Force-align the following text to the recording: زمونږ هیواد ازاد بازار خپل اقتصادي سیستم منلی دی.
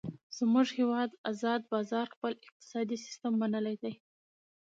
زمونږ 0.37 0.67
هیواد 0.79 1.09
ازاد 1.31 1.61
بازار 1.73 2.05
خپل 2.15 2.31
اقتصادي 2.45 2.97
سیستم 3.05 3.31
منلی 3.41 3.75
دی. 3.83 3.93